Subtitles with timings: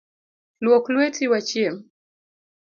[0.63, 1.75] Luok lueti wachiem.